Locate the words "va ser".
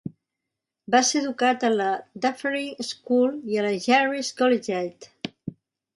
0.93-1.19